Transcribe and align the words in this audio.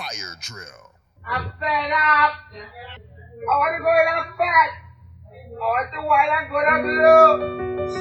fire 0.00 0.34
drill. 0.40 0.96
I'm 1.26 1.52
fed 1.60 1.92
up. 1.92 2.32
I 2.48 3.52
want 3.60 3.76
to 3.76 3.82
go 3.84 3.92
in 4.00 4.06
the 4.16 4.24
fat. 4.38 4.70
I 5.52 5.60
want 5.60 5.88
the 5.92 6.00
white 6.08 6.32
and 6.38 6.48
go 6.48 6.58
to 6.64 6.76
blue. 6.88 7.28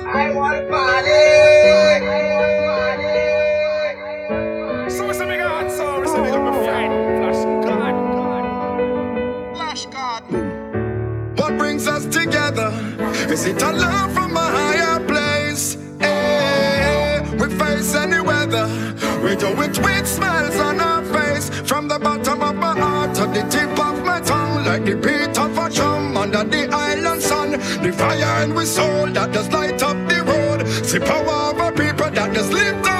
I 0.07 0.31
want 0.31 0.55
to 0.59 0.63
party. 0.71 1.11
I 1.11 2.07
want 2.63 3.01
to 3.03 3.11
party. 4.79 4.91
So 4.95 5.01
it's 5.09 5.19
a 5.19 5.25
big 5.25 5.41
hot 5.41 5.69
song. 5.69 6.03
It's 6.03 6.13
a 6.13 6.21
big 6.21 6.31
hot. 6.31 6.53
Flash 7.19 7.43
God. 7.67 7.93
Flash 9.57 9.83
God. 9.87 10.23
What 11.37 11.51
brings 11.57 11.85
us 11.85 12.05
together? 12.05 12.71
Is 13.29 13.45
it 13.45 13.61
a 13.61 13.73
love 13.73 14.13
from 14.13 14.37
a 14.37 14.39
higher 14.39 15.05
place? 15.05 15.75
Eh, 15.99 17.19
we 17.33 17.49
face 17.57 17.93
any 17.93 18.21
weather. 18.21 18.67
We 19.21 19.35
do 19.35 19.47
it 19.61 19.77
with 19.79 20.07
smiles 20.07 20.55
on 20.55 20.79
our 20.79 20.88
like 24.79 24.85
the 24.85 24.95
beat 24.95 25.37
of 25.37 25.57
a 25.57 25.69
drum 25.69 26.17
under 26.17 26.43
the 26.43 26.67
island 26.71 27.21
sun. 27.21 27.51
The 27.51 27.91
fire 27.91 28.43
in 28.43 28.53
we 28.53 28.65
soul 28.65 29.07
that 29.07 29.31
just 29.33 29.51
light 29.51 29.81
up 29.81 29.97
the 30.07 30.23
road. 30.23 30.67
See 30.85 30.99
power 30.99 31.51
of 31.51 31.59
a 31.59 31.71
people 31.71 32.11
that 32.11 32.33
just 32.33 32.51
lift 32.51 32.87
up. 32.87 32.98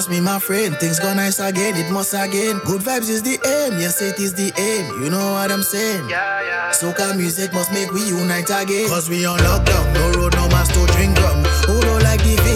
trust 0.00 0.10
me, 0.10 0.20
my 0.20 0.38
friend. 0.38 0.74
Things 0.76 0.98
go 0.98 1.12
nice 1.12 1.40
again, 1.40 1.76
it 1.76 1.90
must 1.92 2.14
again. 2.14 2.58
Good 2.64 2.80
vibes 2.80 3.10
is 3.10 3.22
the 3.22 3.36
aim, 3.44 3.78
yes, 3.78 4.00
it 4.00 4.18
is 4.18 4.32
the 4.32 4.48
aim. 4.56 5.02
You 5.02 5.10
know 5.10 5.32
what 5.32 5.52
I'm 5.52 5.62
saying? 5.62 6.08
Yeah, 6.08 6.40
yeah. 6.40 6.70
Soca 6.72 7.14
music 7.14 7.52
must 7.52 7.70
make 7.72 7.92
we 7.92 8.08
unite 8.08 8.48
again. 8.48 8.88
Cause 8.88 9.10
we 9.10 9.26
on 9.26 9.38
lockdown, 9.40 9.92
no 9.92 10.12
road, 10.16 10.34
no 10.36 10.48
mask 10.48 10.72
to 10.72 10.86
drink 10.96 11.18
from. 11.18 11.44
Who 11.68 11.80
don't 11.82 12.02
like 12.02 12.22
the 12.24 12.49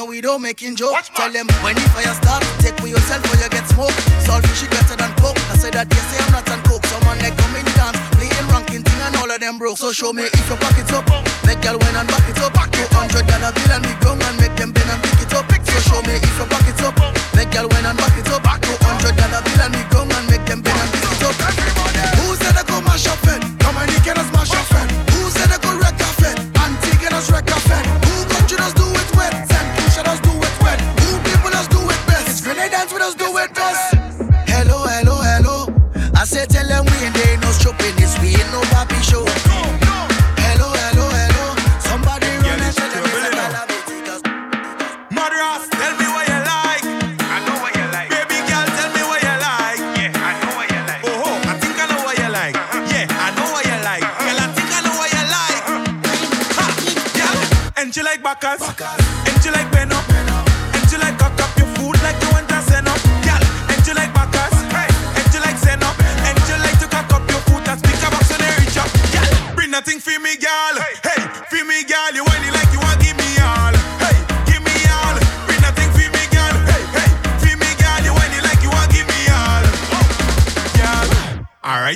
No, 0.00 0.06
we 0.06 0.22
don't 0.22 0.40
making 0.40 0.80
joke. 0.80 0.96
Watch 0.96 1.12
Tell 1.12 1.28
them 1.28 1.44
when 1.60 1.76
the 1.76 1.84
fire 1.92 2.08
start, 2.16 2.40
take 2.64 2.72
for 2.80 2.88
yourself 2.88 3.20
or 3.28 3.36
you 3.36 3.50
get 3.52 3.68
smoke. 3.68 3.92
Salt 4.24 4.40
fish 4.48 4.64
is 4.64 4.72
better 4.72 4.96
than 4.96 5.12
coke. 5.20 5.36
I 5.52 5.60
said 5.60 5.76
that 5.76 5.92
yes, 5.92 6.08
I'm 6.16 6.32
not 6.32 6.48
on 6.48 6.56
coke. 6.64 6.80
Someone 6.88 7.20
like 7.20 7.36
come 7.36 7.52
in 7.52 7.68
dance, 7.76 8.00
playing 8.16 8.48
ranking 8.48 8.80
thing 8.80 9.00
and 9.04 9.12
all 9.20 9.28
of 9.28 9.36
them 9.36 9.60
broke. 9.60 9.76
So 9.76 9.92
show 9.92 10.16
me 10.16 10.24
if 10.24 10.48
your 10.48 10.56
pockets 10.56 10.88
up. 10.96 11.04
Make 11.44 11.60
girl 11.60 11.76
win 11.76 11.92
and 11.92 12.08
back 12.08 12.24
it 12.32 12.40
up. 12.40 12.56
Two 12.72 12.88
hundred 12.96 13.28
dollar 13.28 13.52
bill 13.52 13.72
and 13.76 13.84
me 13.84 13.92
grown 14.00 14.24
and 14.24 14.40
make 14.40 14.56
them 14.56 14.72
bend 14.72 14.88
and 14.88 15.04
pick 15.04 15.20
it 15.20 15.36
up. 15.36 15.44
So 15.68 15.76
show 15.84 16.00
me 16.08 16.16
if 16.16 16.32
your 16.32 16.48
pockets 16.48 16.80
up. 16.80 16.96
Make 17.36 17.52
girl 17.52 17.68
win 17.68 17.84
and 17.84 17.98
back 18.00 18.16
it 18.16 18.32
up. 18.32 18.40
Two 18.40 18.72
hundred 18.80 19.20
dollar 19.20 19.44
bill 19.44 19.60
and 19.68 19.72
me 19.76 19.84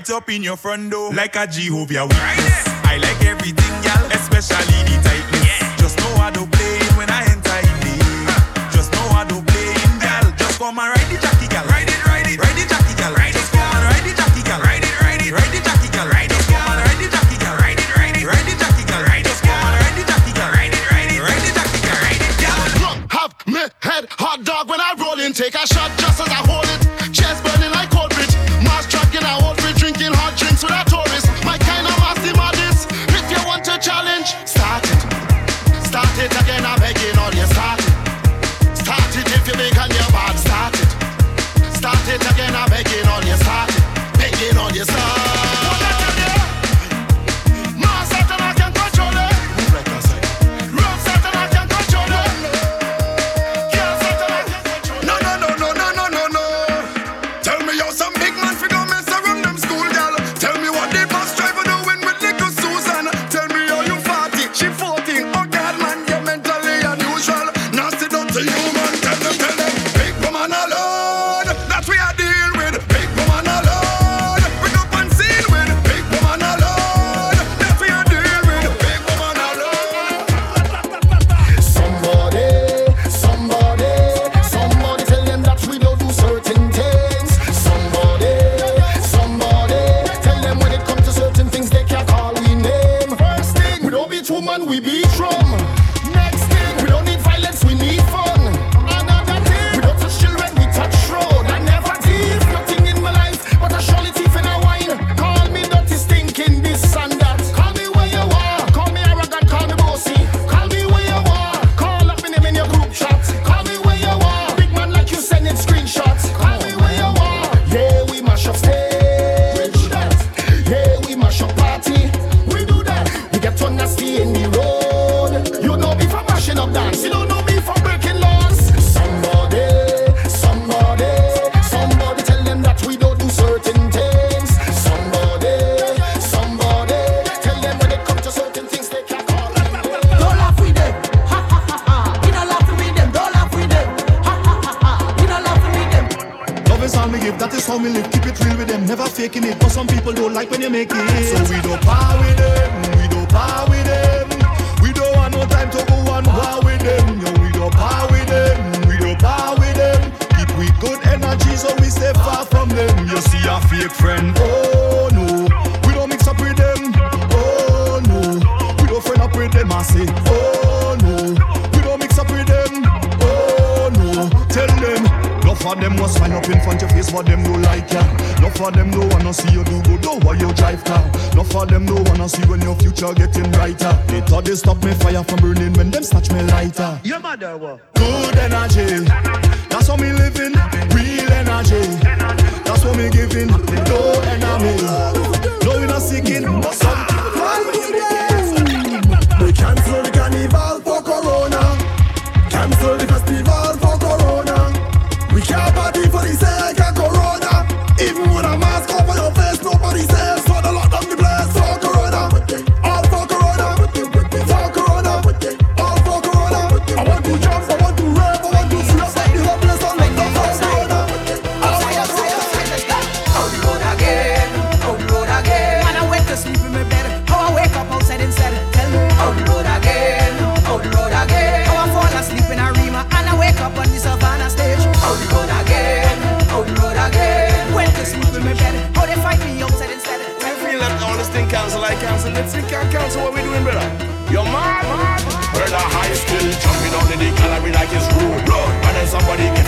right 0.04 0.16
up 0.16 0.28
in 0.28 0.42
your 0.42 0.56
front 0.56 0.90
door 0.90 1.12
like 1.14 1.36
a 1.36 1.46
Jehovah 1.46 2.06
Witness. 2.06 2.64
I 2.84 2.98
like 3.00 3.24
everything, 3.24 3.72
y'all, 3.82 4.10
especially 4.12 4.82
the 4.84 5.00
type. 5.02 5.23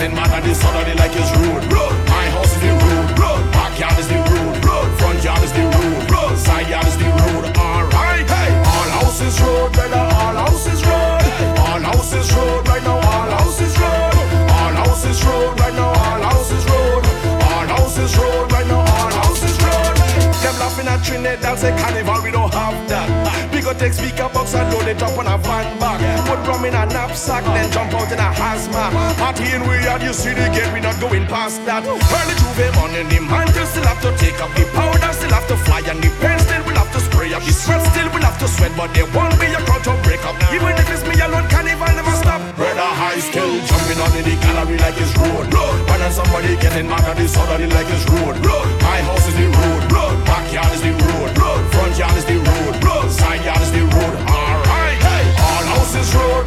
Getting 0.07 0.17
mad 0.17 0.31
at 0.31 0.45
this 0.45 0.63
other 0.65 0.95
like 0.95 1.11
it's 1.15 1.31
rude. 1.37 1.67
My 2.07 2.27
house 2.31 2.53
is 2.55 2.61
the 2.61 2.71
rude. 2.71 3.53
Backyard 3.53 3.99
is 3.99 4.09
the 4.09 4.19
rude. 4.31 4.57
Front 4.99 5.25
yard 5.25 5.43
is 5.43 5.53
the 5.53 5.65
rude. 5.67 6.39
Side 6.39 6.69
yard 6.69 6.87
is 6.87 6.97
the 6.97 7.11
rude. 7.21 7.57
Alright, 7.57 8.29
hey. 8.29 8.51
All 8.73 8.91
houses 8.99 9.41
road, 9.41 9.73
brother. 9.73 10.05
All 10.23 10.37
houses 10.47 10.83
road. 10.87 11.23
All 11.59 11.81
houses 11.91 12.29
road 12.35 12.69
right 12.69 12.83
now. 12.85 12.97
All 12.97 13.31
houses 13.39 13.75
road. 13.79 14.15
All 14.59 14.75
houses 14.83 15.25
road 15.25 15.61
right 15.61 15.75
now. 15.75 15.89
All 15.89 16.23
houses 16.31 16.65
road. 16.71 17.03
All 17.51 17.67
houses 17.75 18.17
road 18.17 18.53
right 18.53 18.67
now. 18.67 18.81
All 18.81 19.13
houses 19.23 19.57
road. 19.65 19.97
Them 20.43 20.57
laughing 20.61 20.87
at 20.87 21.03
Trinidad, 21.05 21.59
say 21.59 21.75
carnival, 21.79 22.23
we 22.23 22.31
don't 22.31 22.53
have 22.55 22.89
that. 22.89 23.26
Go 23.67 23.75
take 23.75 23.99
speaker 23.99 24.31
box 24.31 24.55
and 24.55 24.71
load 24.71 24.87
it 24.87 25.03
up 25.03 25.19
on 25.19 25.27
a 25.27 25.35
van 25.43 25.67
back. 25.83 25.99
Put 26.23 26.39
rum 26.47 26.63
in 26.63 26.79
a 26.79 26.87
knapsack, 26.87 27.43
then 27.51 27.67
jump 27.75 27.91
out 27.99 28.07
in 28.15 28.23
a 28.23 28.31
hazmat. 28.31 28.95
Party 29.19 29.43
in 29.51 29.67
we 29.67 29.83
are, 29.91 29.99
you 29.99 30.15
see 30.15 30.31
the 30.31 30.47
gate, 30.55 30.71
we 30.71 30.79
not 30.79 30.95
going 31.03 31.27
past 31.27 31.59
that. 31.67 31.83
Early 31.83 32.35
J'ouvert 32.39 32.71
morning, 32.79 33.11
the 33.11 33.19
mantle 33.27 33.67
still 33.67 33.83
have 33.83 33.99
to 34.07 34.15
take 34.23 34.39
up 34.39 34.55
the 34.55 34.63
powder, 34.71 35.11
still 35.11 35.35
have 35.35 35.51
to 35.51 35.59
fly, 35.67 35.83
and 35.83 35.99
the 35.99 36.07
pen 36.23 36.39
still 36.39 36.63
will 36.63 36.79
have 36.79 36.95
to 36.95 37.01
spray 37.11 37.35
up. 37.35 37.43
The 37.43 37.51
sweat 37.51 37.83
still 37.91 38.07
will 38.15 38.23
have 38.23 38.39
to 38.39 38.47
sweat, 38.47 38.71
but 38.79 38.95
there 38.95 39.11
won't 39.11 39.35
be 39.43 39.51
a 39.51 39.59
crowd 39.67 39.83
to 39.91 39.99
break 40.07 40.23
up. 40.23 40.39
Even 40.55 40.71
if 40.79 40.87
it's 40.87 41.03
me 41.03 41.19
alone, 41.19 41.51
carnival 41.51 41.91
never 41.91 42.15
stop. 42.23 42.39
Brother 42.55 42.87
high 42.87 43.19
still 43.19 43.51
jumping 43.67 43.99
on 43.99 44.15
in 44.15 44.31
the 44.31 44.35
gallery 44.47 44.79
like 44.79 44.95
it's 44.95 45.11
road. 45.19 45.51
And 45.91 45.99
then 46.07 46.15
somebody 46.15 46.55
getting 46.63 46.87
mad 46.87 47.03
at 47.03 47.19
this 47.19 47.35
other 47.35 47.59
like 47.59 47.91
it's 47.91 48.07
road. 48.15 48.39
My 48.79 49.03
house 49.11 49.27
is 49.27 49.35
the 49.35 49.51
road. 49.59 49.83
Backyard 50.23 50.71
is 50.71 50.87
the 50.87 50.95
road. 51.03 51.35
Front 51.75 51.99
yard 51.99 52.15
is 52.15 52.23
the 52.31 52.39
road. 52.39 52.86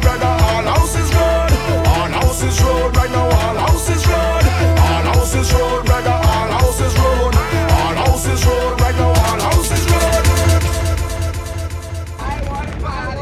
Brother. 0.00 0.26
All 0.26 0.64
houses 0.74 1.10
road. 1.14 1.52
All 1.86 2.10
houses 2.20 2.62
road 2.62 2.96
right 2.96 3.10
now. 3.10 3.24
All 3.24 3.56
houses 3.66 4.06
road. 4.06 4.44
All 4.86 5.04
houses 5.12 5.52
road, 5.54 5.84
brother. 5.86 6.10
All 6.10 6.50
houses 6.58 6.94
road. 6.98 7.34
All 7.34 7.94
houses 8.02 8.44
road 8.46 8.80
right 8.80 8.96
now. 8.96 9.08
All 9.08 9.40
houses 9.48 9.84
road. 9.90 10.26
I 12.18 12.42
want 12.48 12.68
to 12.70 12.76
party. 12.80 13.16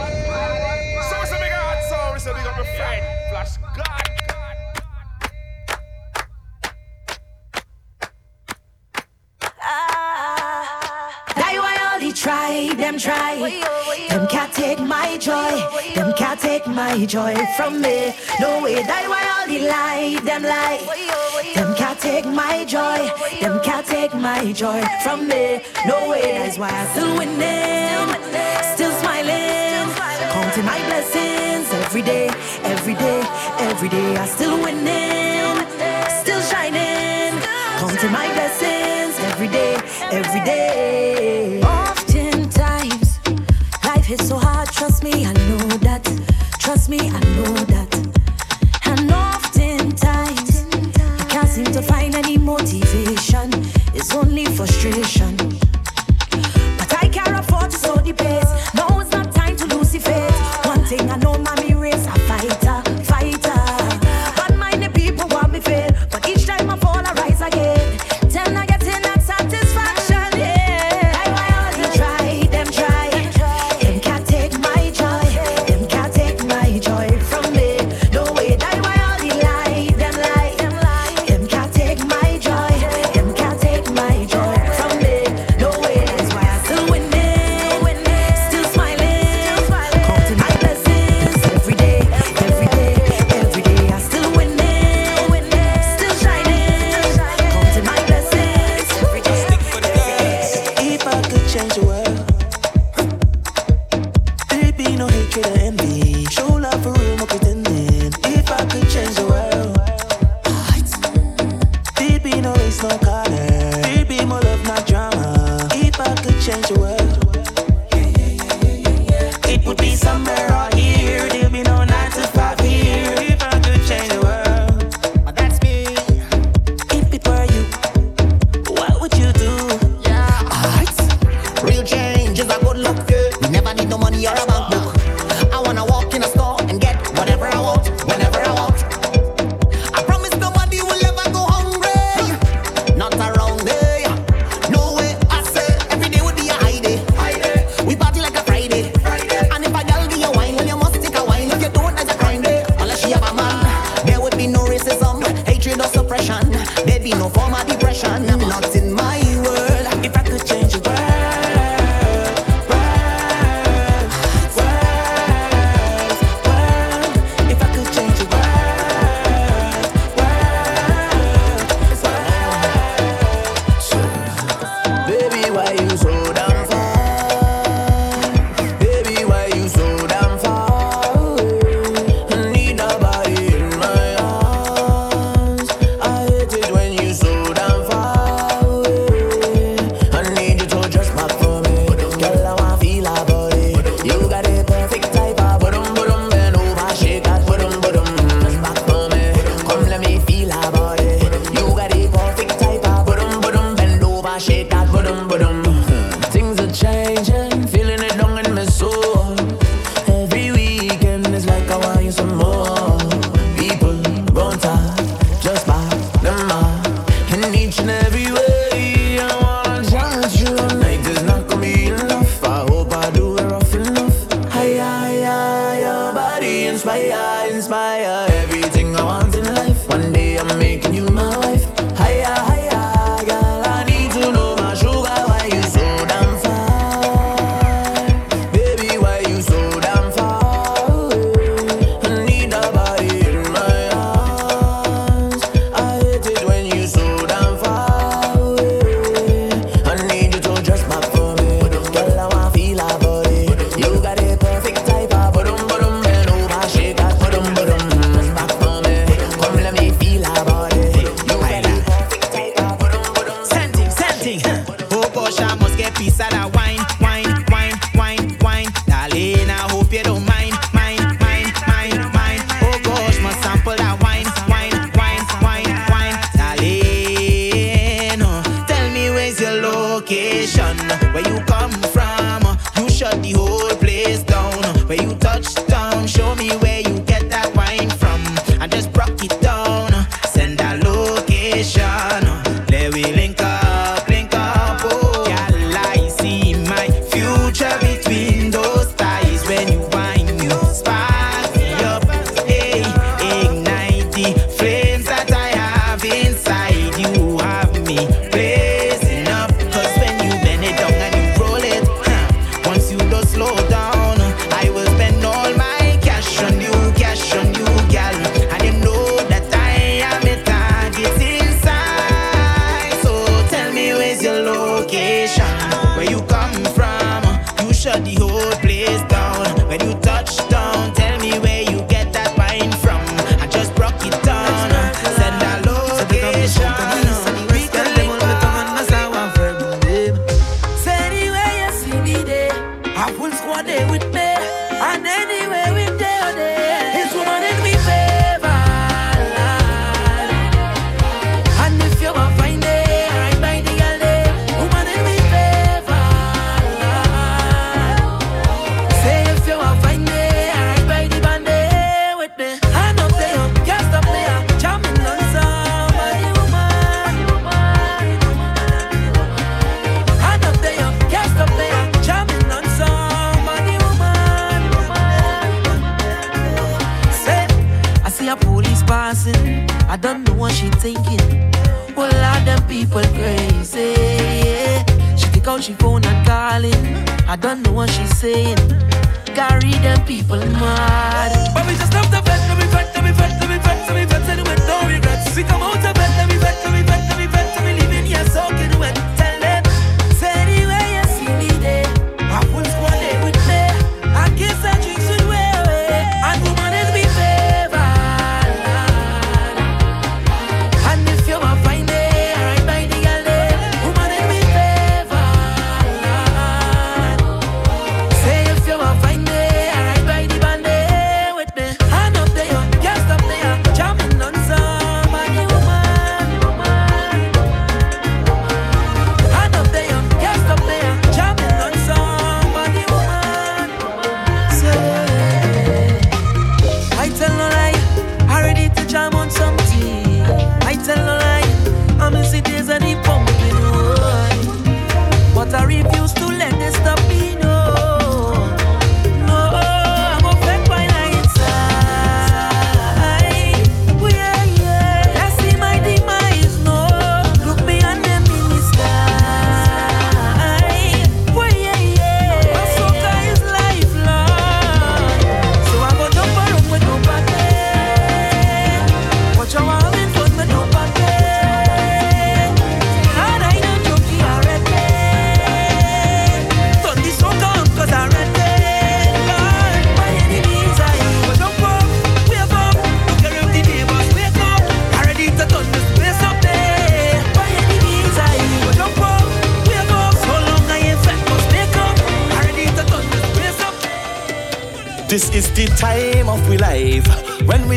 So 1.09 1.15
it's 1.23 1.33
a 1.33 1.39
big 1.39 1.53
hot 1.53 1.81
song, 1.91 2.13
we 2.15 2.19
say 2.21 2.33
we 2.33 2.41
got 2.43 2.57
my 2.59 2.65
friend. 2.77 3.03
Flash 3.31 3.57
God. 3.77 4.05
That 11.37 11.53
why 11.63 11.77
all 11.93 11.99
they 12.01 12.13
try, 12.13 12.75
them 12.75 12.99
try. 12.99 13.37
Them 14.09 14.27
can't 14.29 14.53
take 14.53 14.81
my 14.81 15.17
joy. 15.19 15.61
Them 15.95 16.08
can't 16.08 16.08
take 16.08 16.08
my 16.79 17.05
joy 17.07 17.35
from 17.57 17.81
me. 17.81 18.15
No 18.39 18.63
way. 18.63 18.77
That 18.91 19.05
why 19.11 19.23
all 19.35 19.47
they 19.51 19.63
lie, 19.75 20.21
them 20.29 20.43
lie. 20.55 20.79
Them 21.57 21.75
can't 21.75 21.99
take 21.99 22.25
my 22.25 22.65
joy. 22.65 23.01
Them 23.43 23.59
can't 23.67 23.85
take 23.85 24.15
my 24.15 24.53
joy 24.53 24.81
from 25.03 25.27
me. 25.27 25.45
No 25.91 26.09
way. 26.11 26.39
That's 26.39 26.57
why 26.57 26.71
I 26.83 26.85
still 26.93 27.13
winning, 27.19 28.09
still 28.75 28.95
smiling, 29.03 29.87
counting 30.35 30.67
my 30.73 30.81
blessings 30.89 31.67
every 31.83 32.03
day, 32.13 32.29
every 32.75 32.95
day, 32.95 33.21
every 33.71 33.89
day. 33.89 34.11
I 34.17 34.27
still 34.37 34.57
winning, 34.65 35.57
still 36.23 36.43
shining, 36.51 37.35
counting 37.81 38.13
my 38.21 38.29
blessings 38.37 39.15
every 39.31 39.49
day, 39.59 39.75
every 40.21 40.43
day. 40.53 41.61
Oftentimes, 41.63 43.19
life 43.85 44.07
hits 44.13 44.29
so 44.29 44.39
hard. 44.39 44.69
Trust 44.69 45.03
me, 45.03 45.27
I 45.27 45.33
know. 45.33 45.78
Trust 46.69 46.91
me, 46.91 46.99
I 46.99 47.21
know 47.35 47.55
that. 47.73 47.95
And 48.85 49.11
oftentimes, 49.11 50.67
I 51.19 51.25
can't 51.31 51.49
seem 51.49 51.65
to 51.65 51.81
find 51.81 52.15
any 52.15 52.37
motivation. 52.37 53.49
It's 53.95 54.15
only 54.15 54.45
frustration. 54.45 55.35
But 56.77 56.95
I 57.03 57.09
can't 57.11 57.39
afford 57.39 57.71
to 57.71 57.79
slow 57.79 57.97
the 57.97 58.13
pace. 58.13 58.48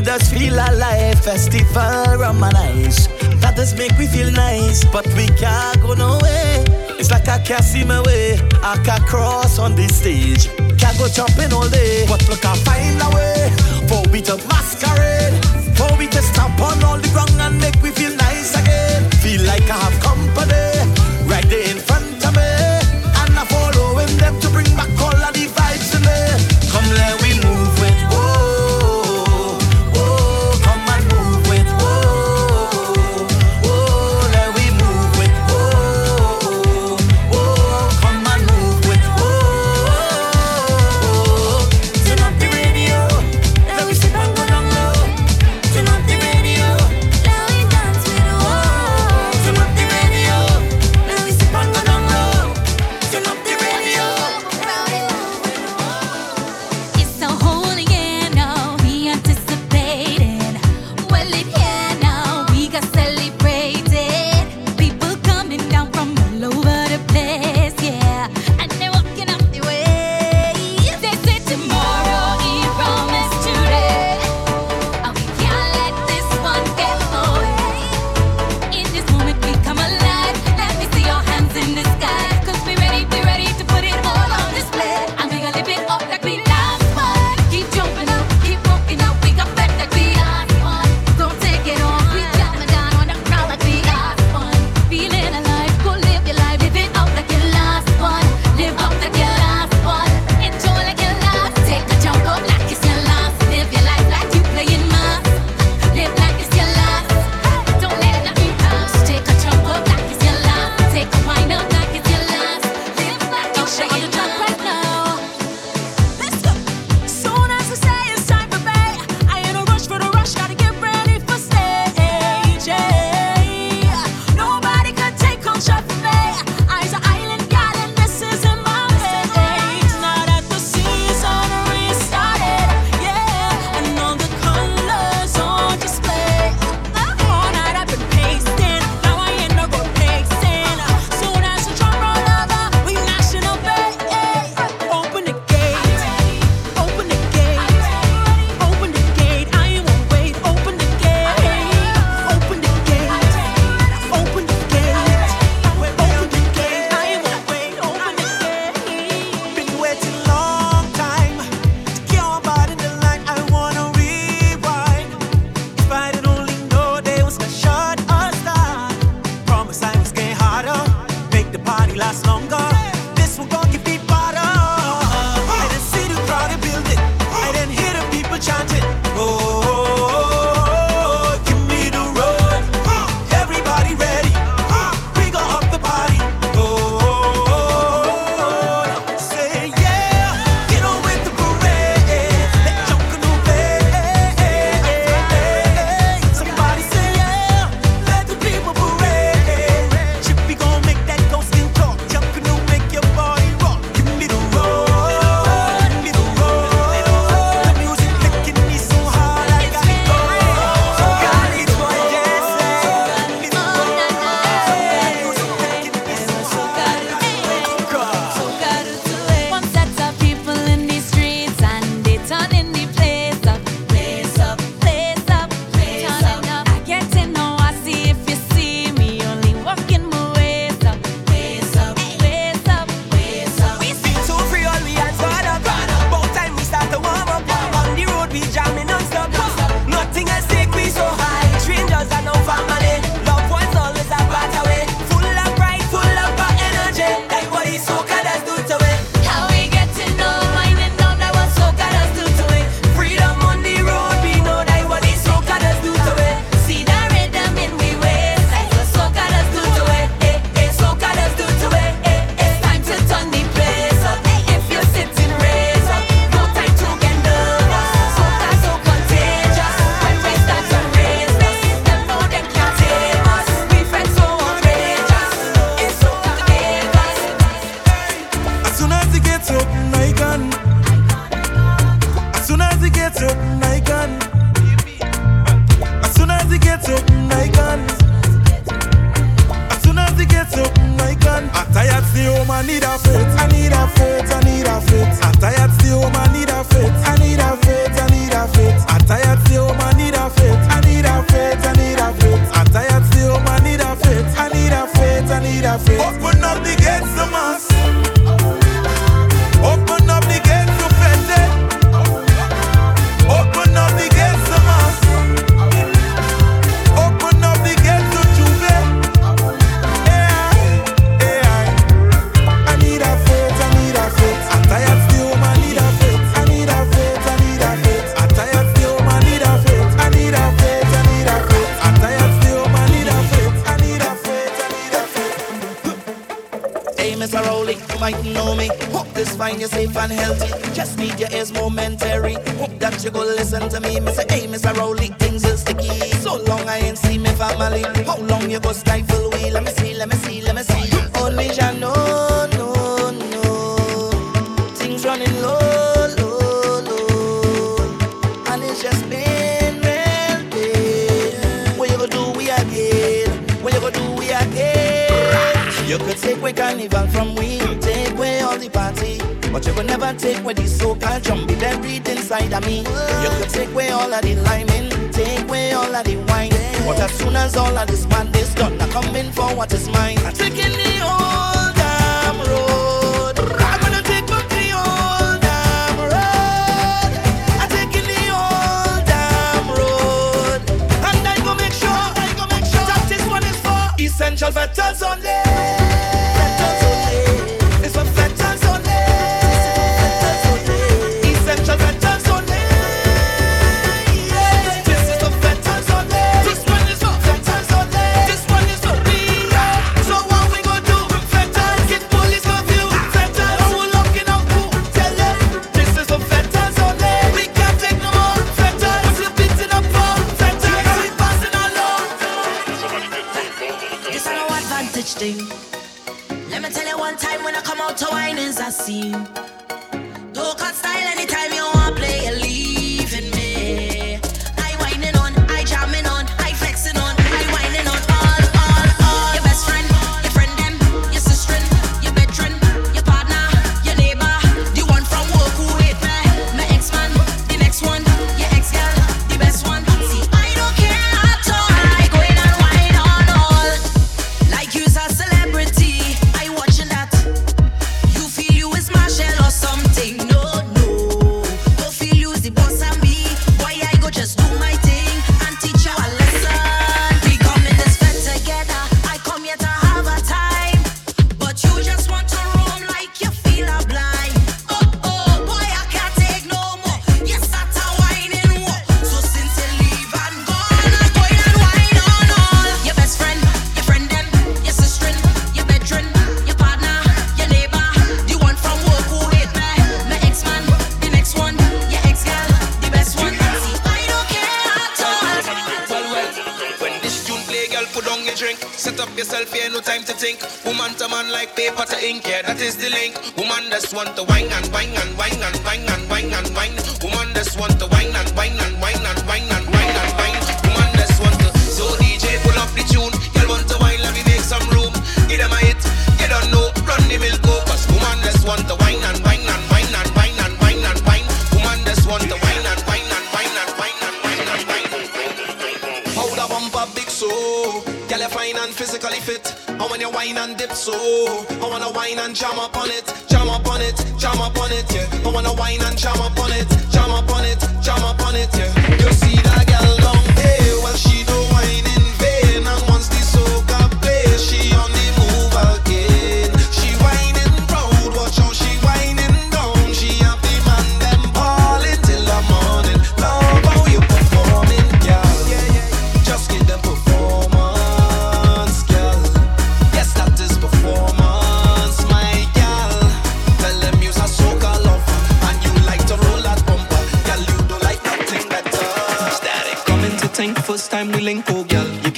we 0.02 0.06
just 0.06 0.34
feel 0.34 0.54
alive. 0.54 1.20
Festival 1.24 2.18
romanize. 2.18 3.08
That 3.42 3.56
just 3.56 3.78
make 3.78 3.96
we 3.98 4.08
feel 4.08 4.32
nice, 4.32 4.84
but 4.86 5.06
we 5.16 5.28
can't 5.28 5.80
go 5.82 5.94
nowhere. 5.94 6.64
It's 7.00 7.12
like 7.12 7.28
I 7.28 7.40
can't 7.40 7.64
see 7.64 7.84
my 7.84 8.02
way. 8.02 8.40
I 8.64 8.78
can't 8.84 9.04
cross 9.06 9.60
on 9.60 9.76
this 9.76 9.96
stage. 9.96 10.48
Can't 10.78 10.98
go 10.98 11.08
jumping 11.08 11.54
all 11.54 11.70
day, 11.70 12.06
but 12.08 12.28
look, 12.30 12.44
I 12.46 12.56
find 12.66 13.02
a 13.02 13.10
way. 13.16 13.54
For 13.88 14.02
we 14.12 14.22
to 14.24 14.38
masquerade. 14.50 15.34
For 15.78 15.90
we 15.98 16.08
to 16.08 16.22
stamp 16.22 16.60
on 16.60 16.84
all 16.84 16.98
the 16.98 17.10
ground 17.10 17.38
and 17.40 17.60
make 17.60 17.82
we 17.82 17.92
feel 17.92 18.16
nice 18.16 18.58
again. 18.58 19.10
Feel 19.22 19.44
like 19.46 19.70
I 19.70 19.78
have 19.78 20.00
come 20.02 20.21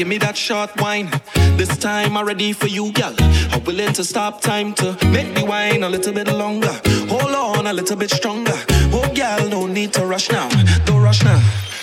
give 0.03 0.09
me 0.09 0.17
that 0.17 0.35
short 0.35 0.69
wine. 0.81 1.09
This 1.55 1.77
time 1.77 2.17
I'm 2.17 2.27
ready 2.27 2.51
for 2.51 2.67
you, 2.67 2.91
girl. 2.91 3.15
I'm 3.53 3.63
willing 3.63 3.93
to 3.93 4.03
stop 4.03 4.41
time 4.41 4.73
to 4.73 4.97
make 5.15 5.33
me 5.33 5.43
wine 5.43 5.81
a 5.83 5.87
little 5.87 6.11
bit 6.11 6.27
longer. 6.27 6.75
Hold 7.07 7.31
on 7.31 7.67
a 7.67 7.71
little 7.71 7.95
bit 7.95 8.09
stronger. 8.11 8.57
Oh, 8.91 9.07
girl, 9.15 9.47
no 9.47 9.65
need 9.65 9.93
to 9.93 10.05
rush 10.05 10.29
now. 10.29 10.49
Don't 10.83 11.01
rush 11.01 11.23
now. 11.23 11.39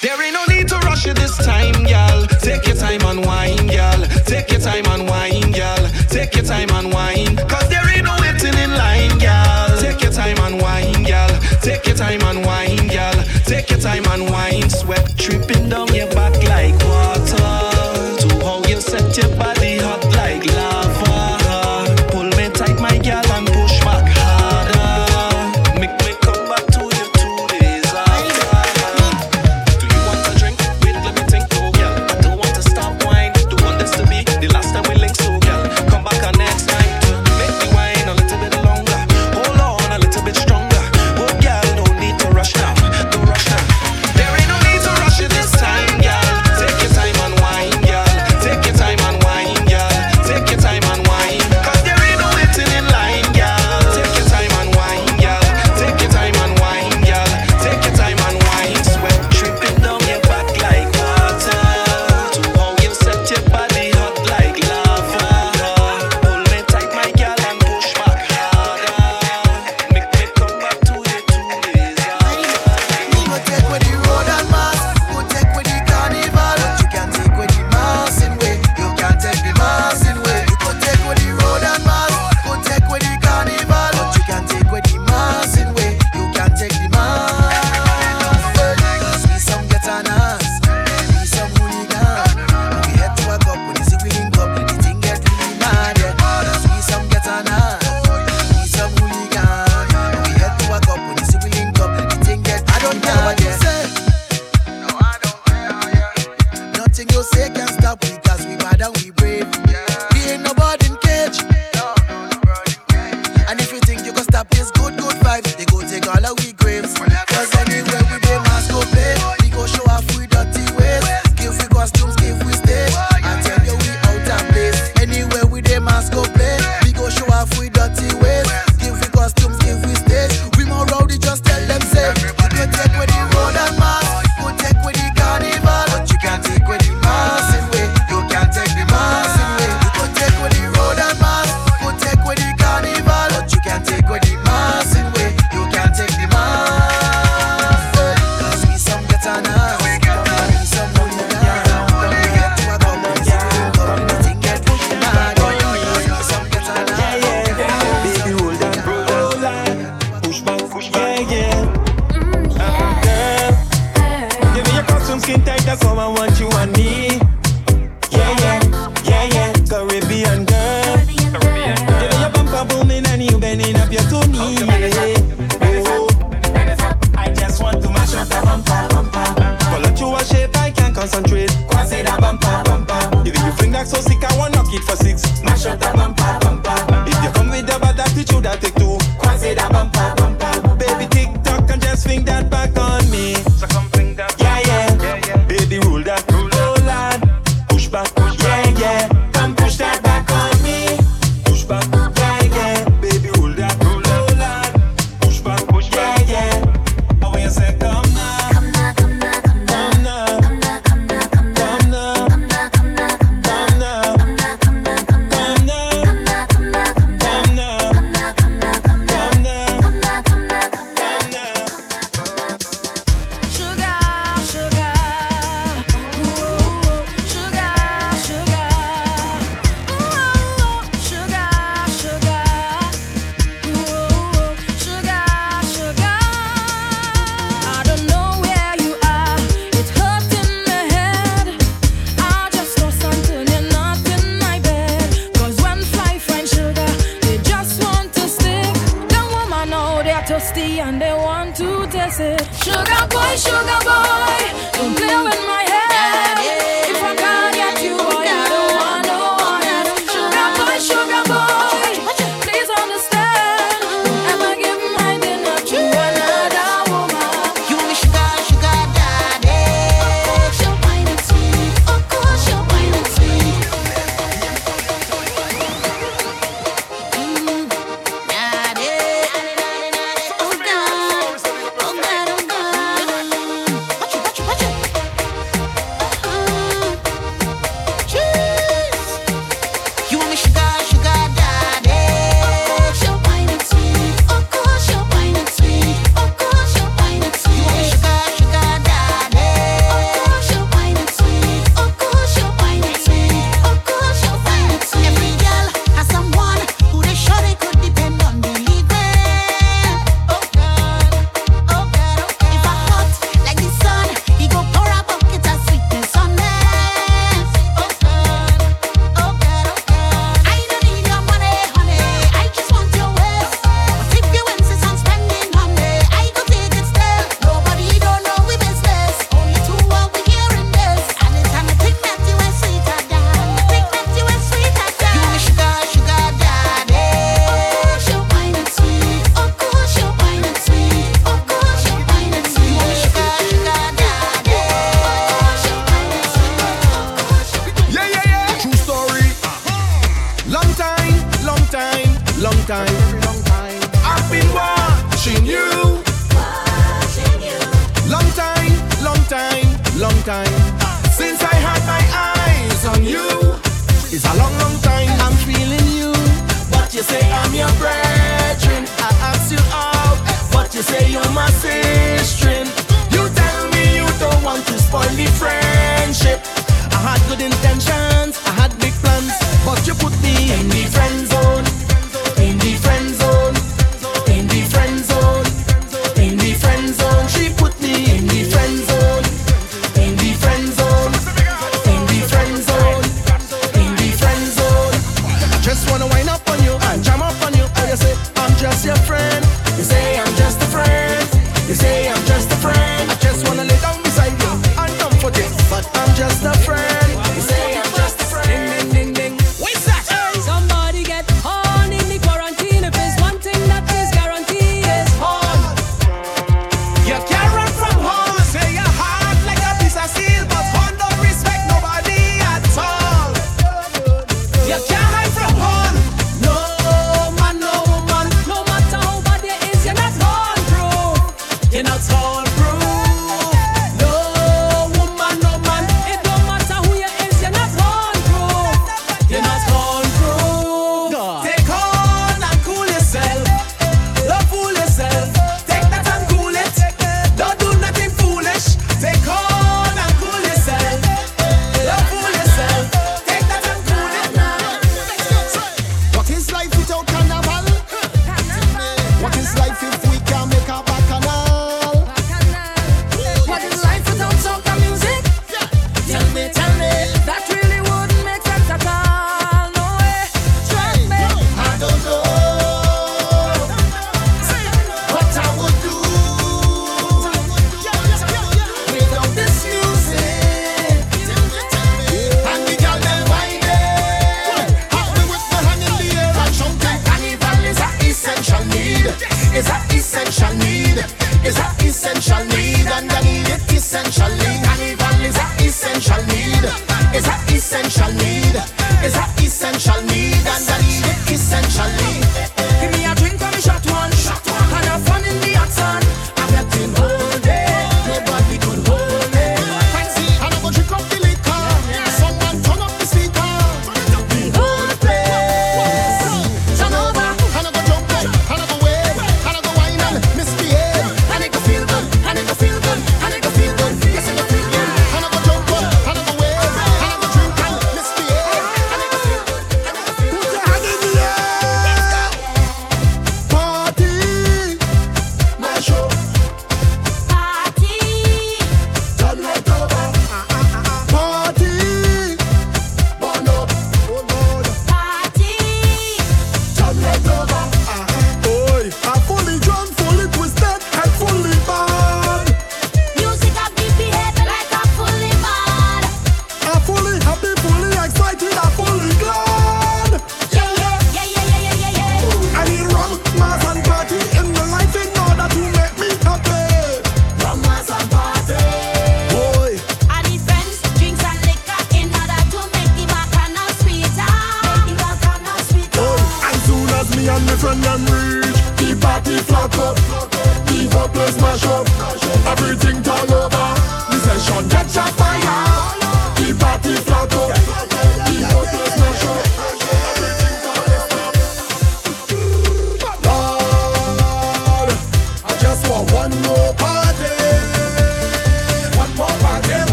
There 0.00 0.14
ain't 0.22 0.32
no 0.32 0.44
need 0.44 0.68
to 0.68 0.76
rush 0.86 1.08
it 1.08 1.16
this 1.16 1.36
time, 1.38 1.82
girl. 1.82 2.26
Take 2.40 2.64
your 2.68 2.76
time 2.76 3.02
and 3.02 3.26
wine, 3.26 3.66
girl. 3.66 4.00
Take 4.26 4.48
your 4.52 4.60
time 4.60 4.86
and 4.94 5.08
wine, 5.08 5.50
girl. 5.50 5.84
Take 6.08 6.36
your 6.36 6.44
time 6.44 6.70
and 6.70 6.92
wine. 6.92 7.34
Cause 7.50 7.68
there 7.68 7.88
ain't 7.90 8.04
no 8.04 8.14
waiting 8.20 8.56
in 8.64 8.70
line, 8.78 9.18
girl. 9.18 9.80
Take 9.80 10.02
your 10.02 10.12
time 10.12 10.38
and 10.38 10.62
wine, 10.62 11.02
girl. 11.02 11.32
Take 11.62 11.84
your 11.86 11.96
time 11.96 12.22
and 12.22 12.38
wine. 12.38 12.43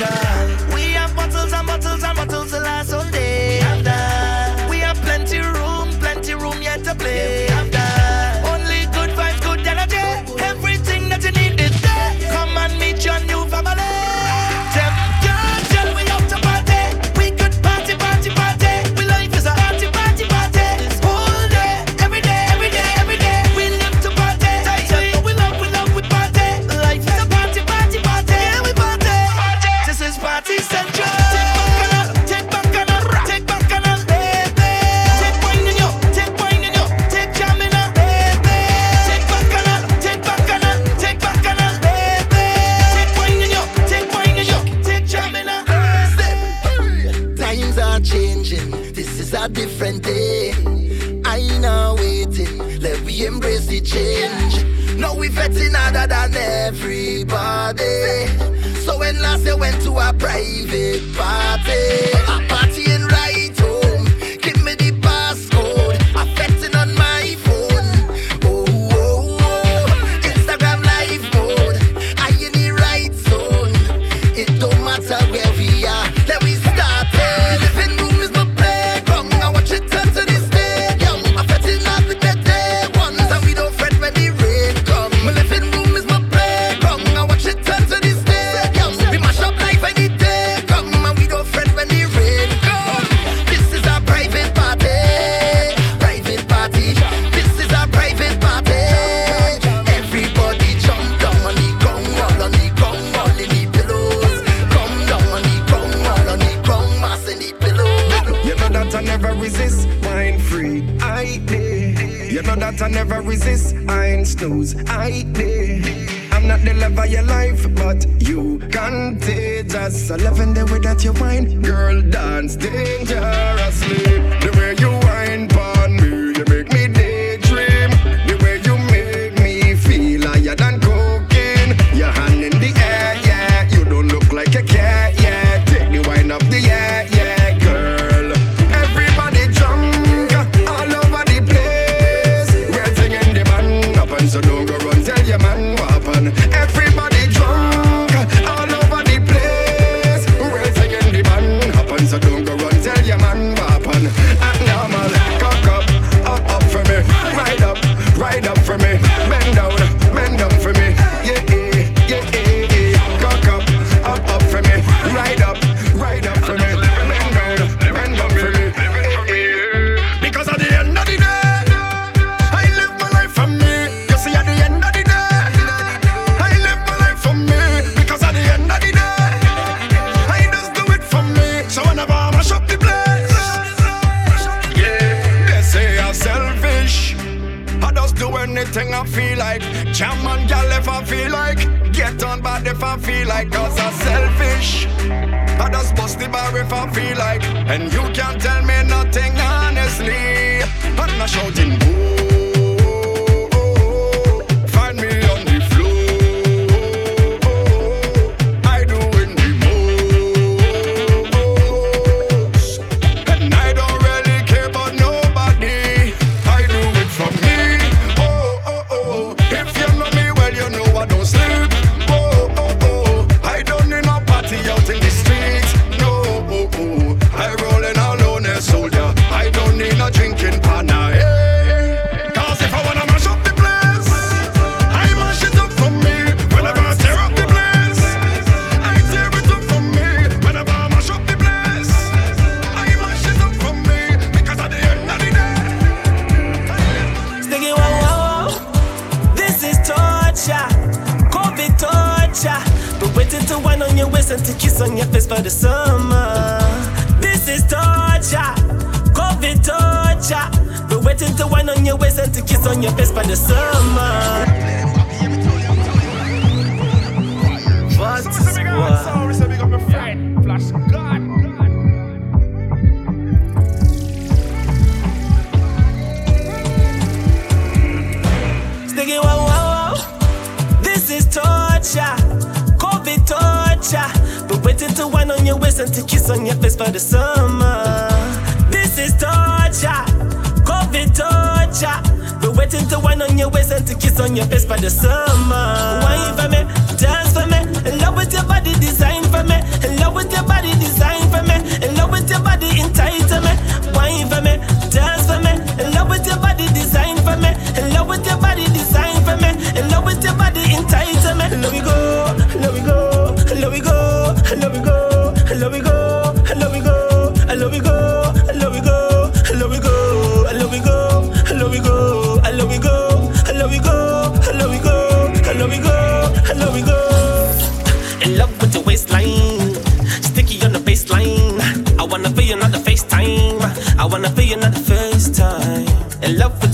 Party 0.00 0.29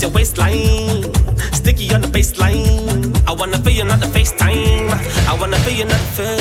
your 0.07 0.13
waistline, 0.13 1.03
sticky 1.53 1.93
on 1.93 2.01
the 2.01 2.07
baseline. 2.07 3.27
I 3.27 3.33
wanna 3.33 3.57
feel 3.59 3.73
you, 3.73 3.83
not 3.85 3.99
the 3.99 4.07
FaceTime. 4.07 4.89
I 5.27 5.33
wanna 5.39 5.57
feel 5.59 5.77
you, 5.79 5.85
not 5.85 5.99
the 5.99 6.36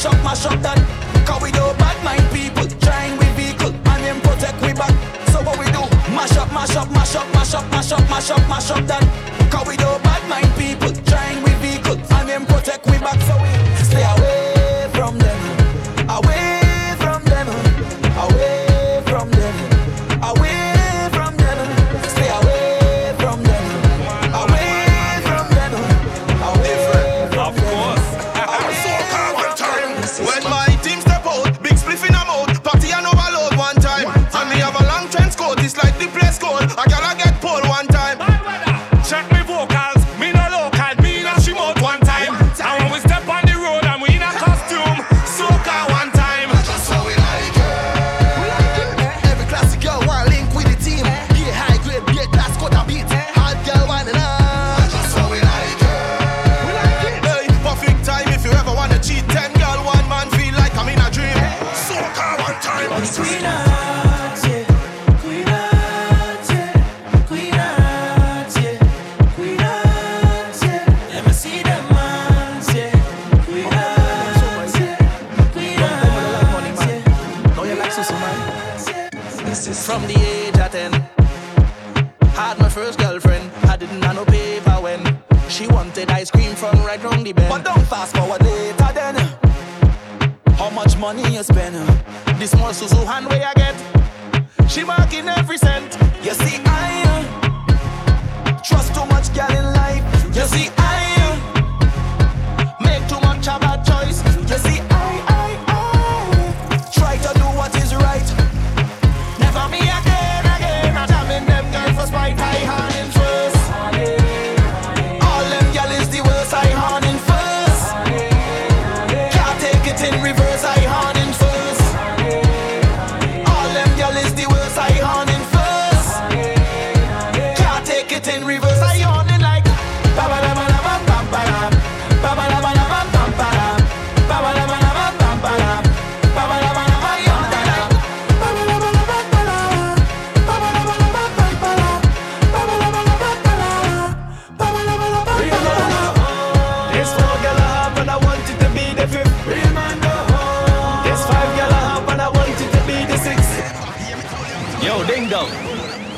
mash 0.00 0.14
up, 0.14 0.24
mash 0.24 0.46
up 0.46 0.62
that. 0.62 1.26
Cause 1.26 1.42
we 1.42 1.50
don't 1.52 1.76
bad 1.78 2.02
mind 2.02 2.24
people, 2.32 2.66
trying 2.80 3.18
we 3.18 3.26
vehicle, 3.36 3.68
and 3.68 4.04
them 4.04 4.20
protect 4.20 4.60
we 4.62 4.72
back. 4.72 4.92
So 5.28 5.42
what 5.42 5.58
we 5.58 5.66
do? 5.66 5.82
Mash 6.14 6.36
up, 6.36 6.50
mash 6.52 6.74
up, 6.76 6.90
mash 6.90 7.14
up, 7.16 7.26
mash 7.34 7.54
up, 7.54 7.70
mash 7.70 7.92
up, 7.92 8.08
mash 8.08 8.30
up, 8.30 8.48
mash 8.48 8.70
up 8.70 8.86
that. 8.86 9.29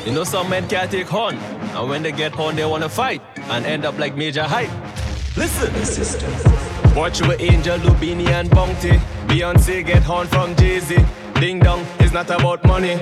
You 0.05 0.11
know, 0.11 0.25
some 0.25 0.49
men 0.49 0.67
can't 0.67 0.91
take 0.91 1.07
horn, 1.07 1.35
and 1.37 1.89
when 1.89 2.03
they 2.03 2.11
get 2.11 2.33
horn, 2.33 2.57
they 2.57 2.65
wanna 2.65 2.89
fight 2.89 3.21
and 3.49 3.65
end 3.65 3.85
up 3.85 3.97
like 3.97 4.15
Major 4.17 4.43
Hype. 4.43 4.69
Listen, 5.37 5.73
sister. 5.85 6.27
Watch 6.93 7.21
your 7.21 7.35
angel, 7.39 7.77
Lubini 7.79 8.27
and 8.27 8.49
Bounty. 8.49 8.99
Beyonce 9.27 9.85
get 9.85 10.03
horn 10.03 10.27
from 10.27 10.55
Jay 10.57 10.79
Z. 10.79 10.97
Ding 11.39 11.59
dong, 11.59 11.85
it's 11.99 12.11
not 12.11 12.29
about 12.29 12.63
money. 12.65 12.99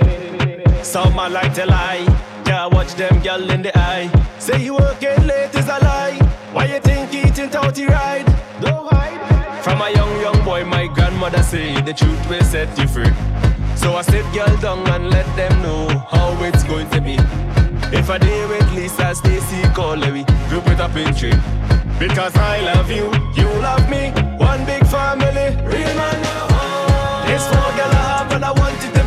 Some 0.83 1.15
man 1.15 1.33
like 1.33 1.53
to 1.55 1.65
lie. 1.65 2.05
Yeah, 2.45 2.67
watch 2.67 2.93
them 2.93 3.19
girl 3.21 3.49
in 3.49 3.63
the 3.63 3.77
eye. 3.77 4.09
Say 4.37 4.63
you 4.63 4.75
working 4.75 5.25
late 5.25 5.55
is 5.55 5.67
a 5.67 5.79
lie. 5.79 6.19
Why 6.53 6.65
you 6.65 6.79
think 6.79 7.13
eating 7.13 7.49
touty 7.49 7.87
ride? 7.89 8.25
Don't 8.61 8.87
hide. 8.91 9.63
From 9.63 9.81
a 9.81 9.89
young, 9.89 10.21
young 10.21 10.43
boy, 10.43 10.65
my 10.65 10.85
grandmother 10.87 11.41
say 11.41 11.81
the 11.81 11.93
truth 11.93 12.29
will 12.29 12.43
set 12.43 12.77
you 12.77 12.87
free. 12.87 13.11
So 13.75 13.95
I 13.95 14.01
sit 14.03 14.25
girl 14.33 14.55
down 14.57 14.87
and 14.89 15.09
let 15.09 15.25
them 15.35 15.61
know 15.61 15.87
how 16.09 16.31
it's 16.43 16.63
going 16.63 16.89
to 16.91 17.01
be. 17.01 17.17
If 17.95 18.09
I 18.09 18.17
deal 18.17 18.47
with 18.47 18.71
Lisa, 18.73 19.13
Stacy, 19.15 19.61
Colery, 19.73 20.23
group 20.49 20.67
it 20.67 20.79
up 20.79 20.95
in 20.95 21.13
three. 21.13 21.33
Because 21.99 22.35
I 22.37 22.61
love 22.61 22.89
you, 22.89 23.05
you 23.35 23.49
love 23.61 23.89
me, 23.89 24.11
one 24.37 24.65
big 24.65 24.85
family. 24.87 25.47
Real 25.65 25.93
man, 25.99 26.17
no. 26.23 27.27
This 27.27 27.45
for 27.47 27.69
girl 27.77 27.91
I 27.91 28.03
have 28.17 28.31
and 28.31 28.45
I 28.45 28.51
want 28.51 28.83
it. 28.85 29.00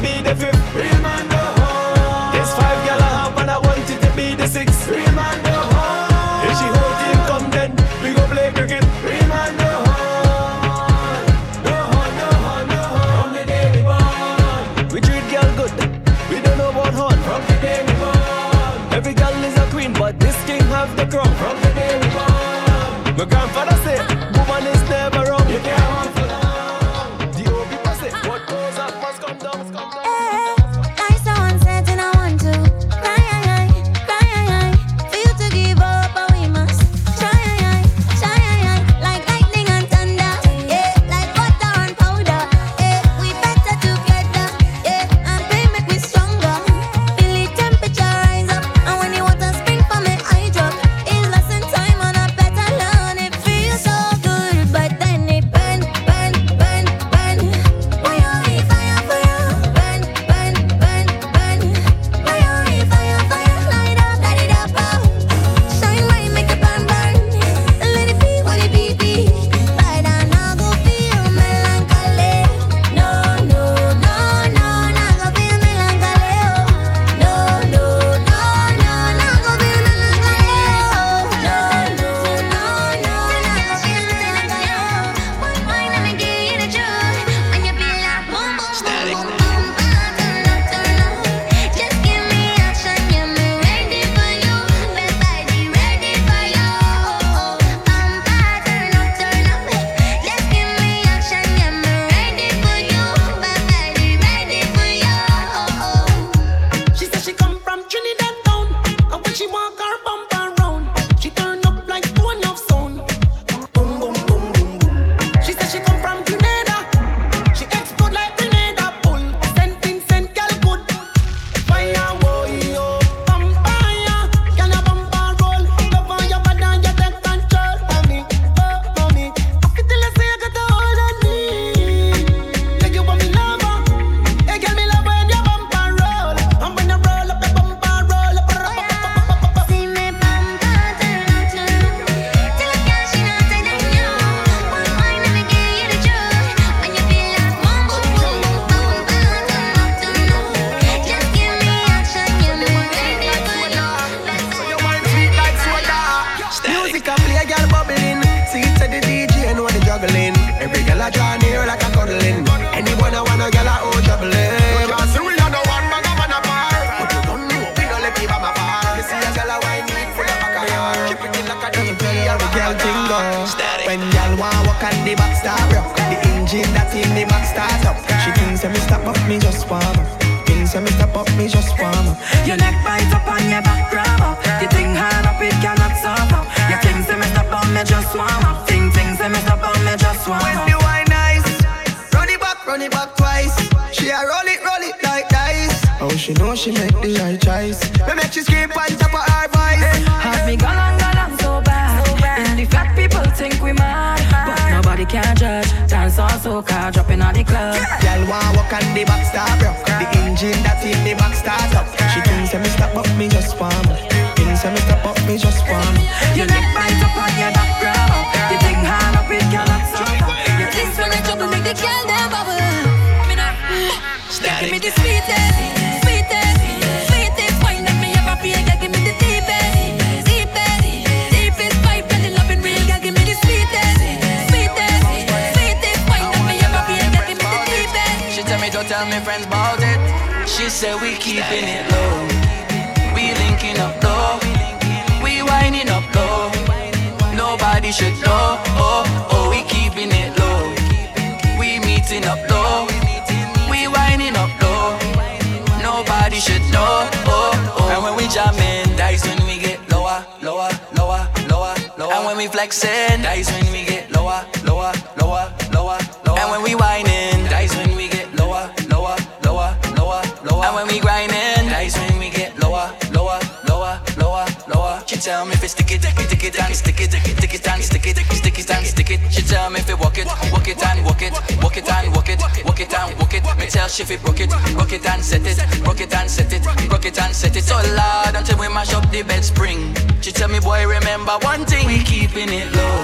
cook 287.05 287.13
it 287.13 287.21
and 287.21 287.35
set 287.35 287.57
it 287.57 287.65
so 287.65 287.77
loud 287.97 288.35
until 288.35 288.59
we 288.59 288.69
mash 288.69 288.95
up 288.95 289.11
the 289.11 289.23
bed 289.23 289.45
spring. 289.45 289.95
She 290.21 290.33
tell 290.33 290.49
me, 290.49 290.61
boy, 290.61 290.87
remember 290.87 291.33
one 291.43 291.65
thing, 291.67 291.87
we 291.87 291.99
keeping 291.99 292.49
it 292.49 292.69
low. 292.73 292.99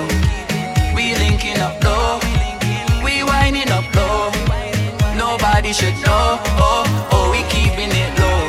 We 0.94 1.14
linking 1.16 1.58
up 1.60 1.82
low, 1.84 2.18
we 3.04 3.22
winding 3.24 3.70
up 3.70 3.84
low. 3.94 4.30
Nobody 5.16 5.72
should 5.72 5.94
know, 6.06 6.38
oh, 6.56 7.08
oh, 7.12 7.30
we 7.32 7.42
keeping 7.52 7.90
it 7.92 8.12
low. 8.22 8.40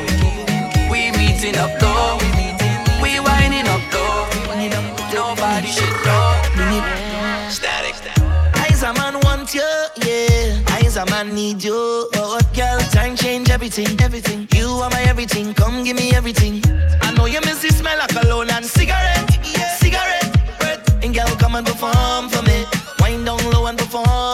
We 0.91 1.11
meeting 1.17 1.57
up 1.57 1.73
low, 1.81 2.17
we 3.03 3.19
winding 3.19 3.67
up 3.67 3.83
low. 3.93 4.27
Nobody 5.13 5.67
should 5.67 5.97
know. 6.05 6.31
Stadic. 7.49 7.95
Eyes 8.55 8.83
a 8.83 8.93
man 8.93 9.19
want 9.23 9.53
you, 9.53 9.71
yeah. 10.05 10.75
Eyes 10.75 10.95
a 10.95 11.05
man 11.07 11.35
need 11.35 11.63
you, 11.63 11.73
oh, 11.75 12.09
oh 12.15 12.39
girl. 12.55 12.79
Time 12.91 13.15
change 13.15 13.49
everything, 13.49 13.99
everything 13.99 14.50
are 14.81 14.89
my 14.89 15.01
everything. 15.03 15.53
Come 15.53 15.83
give 15.83 15.95
me 15.95 16.13
everything. 16.13 16.61
I 17.01 17.11
know 17.13 17.25
you 17.25 17.39
miss 17.41 17.61
the 17.61 17.69
smell 17.69 17.99
of 18.01 18.09
cologne 18.09 18.49
and 18.49 18.65
cigarette, 18.65 19.29
cigarette. 19.79 20.31
And 21.03 21.13
girl, 21.13 21.27
come 21.39 21.55
and 21.55 21.65
perform 21.65 22.29
for 22.29 22.41
me. 22.43 22.65
Wind 22.99 23.25
down 23.25 23.43
low 23.51 23.65
and 23.67 23.77
perform. 23.77 24.30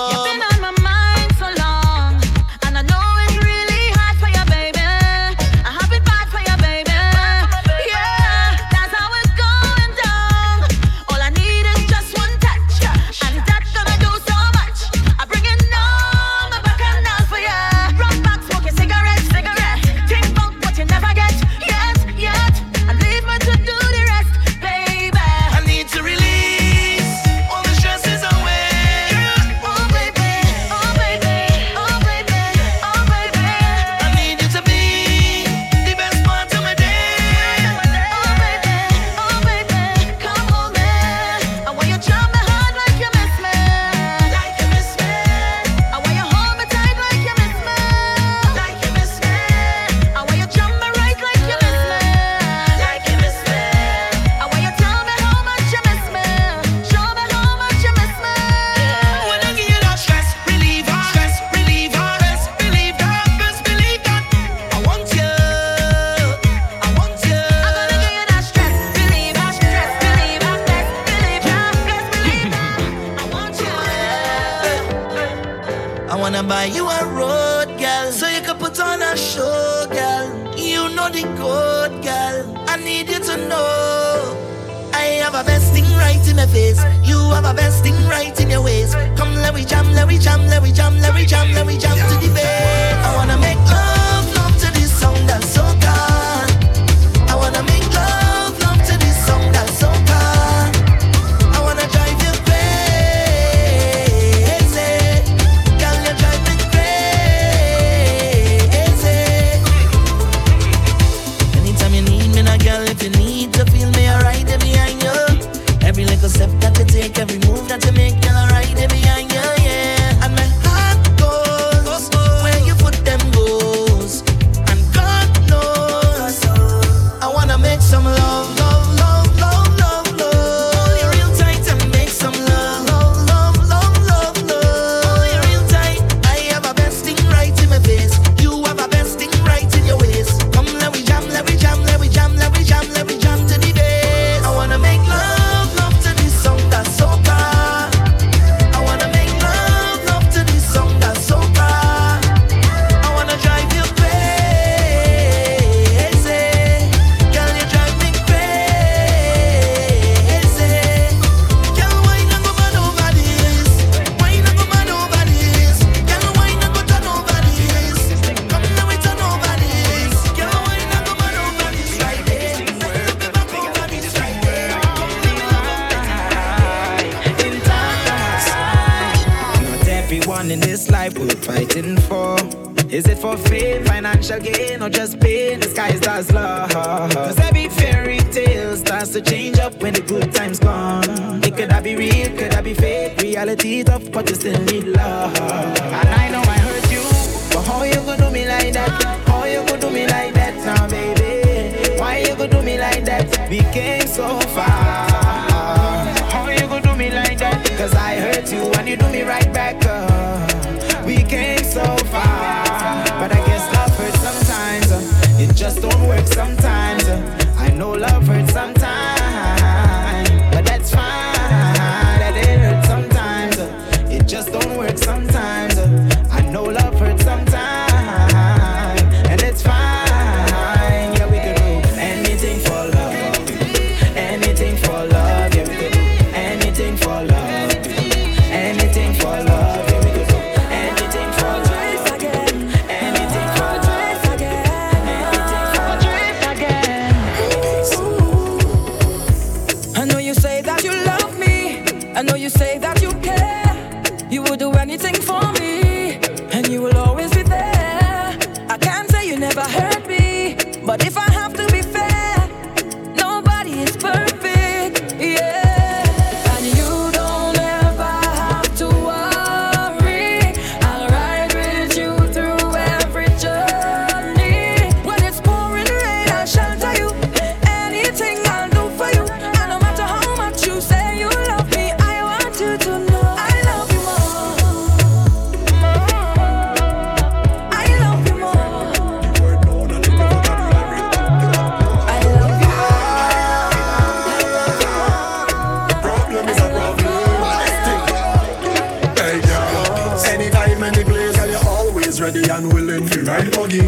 ride 303.27 303.51
buggy. 303.51 303.83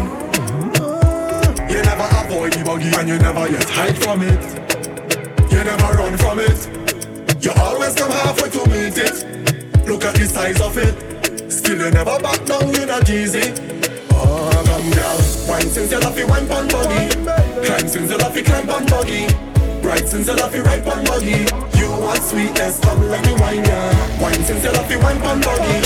You 1.72 1.80
never 1.82 2.06
avoid 2.20 2.52
the 2.52 2.62
buggy 2.62 2.92
and 2.92 3.08
you 3.08 3.18
never 3.18 3.48
yet 3.48 3.68
hide 3.70 3.96
from 3.96 4.20
it. 4.22 4.42
You 5.50 5.64
never 5.64 5.96
run 5.96 6.16
from 6.18 6.40
it. 6.40 6.68
You 7.42 7.52
always 7.56 7.94
come 7.94 8.10
halfway 8.10 8.50
to 8.50 8.68
meet 8.68 8.98
it. 8.98 9.88
Look 9.88 10.04
at 10.04 10.14
the 10.14 10.26
size 10.26 10.60
of 10.60 10.76
it. 10.76 11.50
Still 11.50 11.78
you 11.78 11.90
never 11.90 12.20
back 12.20 12.44
down, 12.44 12.68
you're 12.74 12.86
not 12.86 13.08
easy. 13.08 13.54
Oh, 14.12 14.52
come 14.66 14.90
girl, 14.92 15.18
wine 15.48 15.70
since 15.72 15.90
you 15.90 16.00
love 16.00 16.18
you 16.18 16.26
wine 16.26 16.46
pon 16.46 16.68
buggy. 16.68 17.08
Climb 17.64 17.88
since 17.88 18.10
you 18.10 18.18
love 18.18 18.36
you 18.36 18.44
climb 18.44 18.66
pon 18.66 18.84
buggy. 18.86 19.24
Right 19.80 20.06
since 20.06 20.28
you 20.28 20.36
love 20.36 20.54
you 20.54 20.62
right 20.62 20.84
pon 20.84 21.02
buggy. 21.04 21.48
You 21.80 21.88
want 21.96 22.22
sweetness, 22.22 22.78
come 22.80 23.08
let 23.08 23.24
me 23.24 23.32
wine 23.40 23.64
ya. 23.64 23.72
Yeah. 23.72 24.22
Wine 24.22 24.44
since 24.44 24.64
you 24.64 24.72
love 24.72 24.90
you 24.90 25.00
wine 25.00 25.20
pon 25.20 25.40
buggy. 25.40 25.80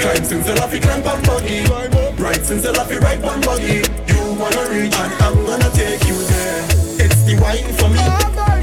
Climb 0.00 0.24
since 0.24 0.48
you 0.48 0.54
love 0.54 0.72
you 0.72 0.80
climb 0.80 1.02
pon 1.02 1.20
buggy. 1.22 1.93
Right 2.24 2.42
since 2.42 2.64
I 2.64 2.70
love 2.70 2.90
you, 2.90 3.00
right 3.00 3.20
one 3.20 3.38
buggy. 3.42 3.84
You 4.08 4.32
wanna 4.40 4.64
reach, 4.70 4.96
and 4.96 5.12
I'm 5.20 5.44
gonna 5.44 5.68
take 5.76 6.02
you 6.08 6.16
there. 6.24 6.64
It's 7.04 7.20
the 7.28 7.36
wine 7.38 7.70
for 7.76 7.90
me, 7.90 8.00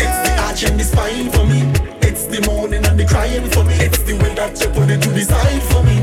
it's 0.01 0.19
the 0.25 0.33
arch 0.47 0.63
and 0.63 0.79
the 0.79 0.83
spine 0.83 1.29
for 1.29 1.45
me. 1.45 1.69
It's 2.01 2.25
the 2.25 2.41
moaning 2.47 2.83
and 2.83 2.99
the 2.99 3.05
crying 3.05 3.47
for 3.51 3.63
me. 3.63 3.75
It's 3.75 4.01
the 4.01 4.13
way 4.13 4.33
that 4.33 4.59
you 4.59 4.67
put 4.69 4.89
it 4.89 4.99
to 5.03 5.09
the 5.09 5.21
side 5.21 5.61
for 5.69 5.83
me. 5.83 5.97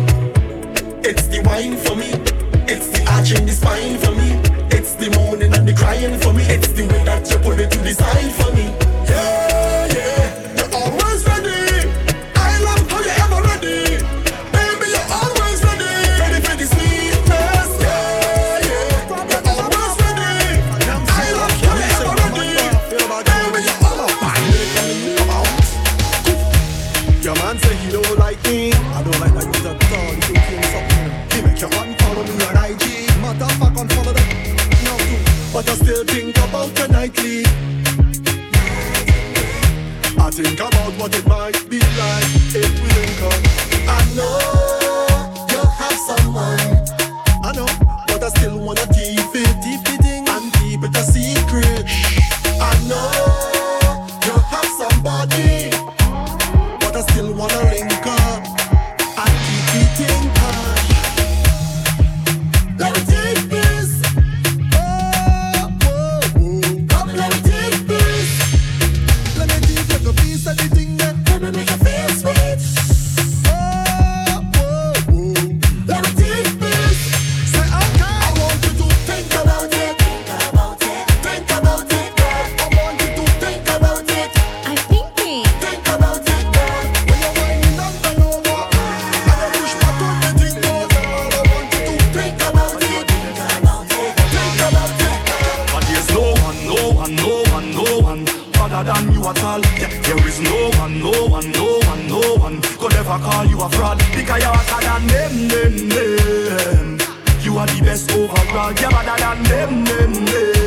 It's 1.02 1.26
the 1.26 1.40
wine 1.43 1.76
for 1.78 1.97
me, 1.97 2.10
it's 2.72 2.90
the 2.94 3.05
arch 3.10 3.32
and 3.32 3.48
the 3.48 3.52
spine 3.52 3.98
for 3.98 4.12
me. 4.12 4.39
It's 4.70 4.94
the 4.94 5.10
moaning 5.18 5.52
and 5.52 5.66
the 5.66 5.74
crying 5.74 6.16
for 6.20 6.32
me. 6.32 6.44
It's 6.44 6.68
the 6.68 6.86
way 6.86 7.02
that 7.06 7.28
you 7.28 7.39
put 7.39 7.59
it 7.59 7.72
to 7.72 7.78
the 7.78 7.93
side 7.93 8.32
for 8.39 8.52
me. 8.55 8.70
yeah, 109.98 110.06
yeah. 110.06 110.57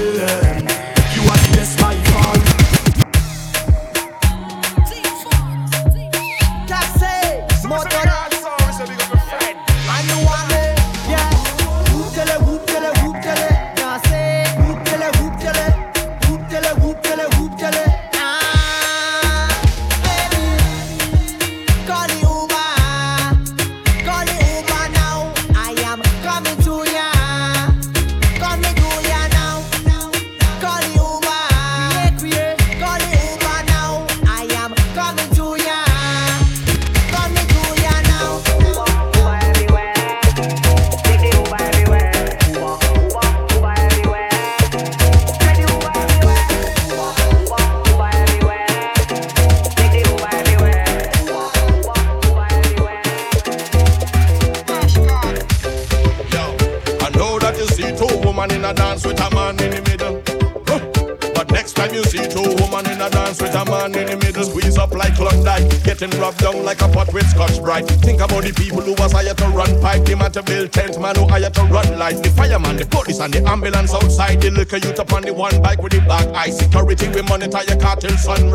ambulance 73.52 73.94
outside 73.94 74.40
the 74.42 74.50
liquor 74.50 74.78
youth 74.78 75.00
upon 75.00 75.24
the 75.24 75.34
one 75.34 75.62
bike 75.62 75.82
with 75.82 75.92
the 75.92 76.00
black 76.02 76.26
eye. 76.30 76.50
Security, 76.50 77.10
we 77.10 77.22
monitor 77.24 77.60
your 77.68 77.78
cartel 77.78 78.16
son 78.18 78.51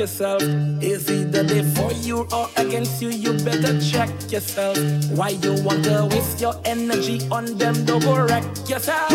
yourself. 0.00 0.42
Is 0.80 1.10
either 1.10 1.42
they 1.42 1.62
for 1.74 1.92
you 1.92 2.26
or 2.32 2.48
against 2.56 3.02
you, 3.02 3.10
you 3.10 3.34
better 3.44 3.78
check 3.80 4.08
yourself. 4.32 4.78
Why 5.10 5.28
you 5.44 5.62
want 5.62 5.84
to 5.84 6.08
waste 6.10 6.40
your 6.40 6.54
energy 6.64 7.20
on 7.30 7.44
them, 7.58 7.84
don't 7.84 8.02
go 8.02 8.16
wreck 8.24 8.44
yourself. 8.66 9.12